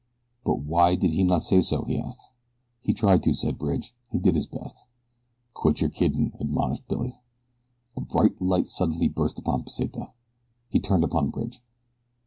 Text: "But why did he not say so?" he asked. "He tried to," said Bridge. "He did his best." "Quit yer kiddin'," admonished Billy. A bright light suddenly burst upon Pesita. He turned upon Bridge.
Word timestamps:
"But 0.43 0.61
why 0.61 0.95
did 0.95 1.11
he 1.11 1.23
not 1.23 1.43
say 1.43 1.61
so?" 1.61 1.83
he 1.83 1.99
asked. 1.99 2.31
"He 2.79 2.91
tried 2.91 3.21
to," 3.21 3.35
said 3.35 3.59
Bridge. 3.59 3.93
"He 4.09 4.17
did 4.17 4.33
his 4.33 4.47
best." 4.47 4.87
"Quit 5.53 5.79
yer 5.79 5.89
kiddin'," 5.89 6.33
admonished 6.39 6.87
Billy. 6.87 7.19
A 7.95 8.01
bright 8.01 8.41
light 8.41 8.65
suddenly 8.65 9.09
burst 9.09 9.37
upon 9.37 9.61
Pesita. 9.63 10.11
He 10.69 10.79
turned 10.79 11.03
upon 11.03 11.29
Bridge. 11.29 11.61